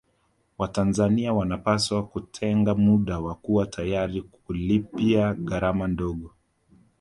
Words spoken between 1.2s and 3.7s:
wanapaswa kutenga muda na kuwa